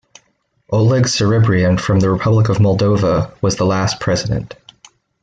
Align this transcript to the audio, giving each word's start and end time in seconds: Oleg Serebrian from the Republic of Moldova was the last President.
Oleg 0.71 1.03
Serebrian 1.03 1.79
from 1.79 1.99
the 1.99 2.09
Republic 2.09 2.49
of 2.49 2.57
Moldova 2.57 3.39
was 3.39 3.57
the 3.57 3.67
last 3.67 3.99
President. 3.99 4.55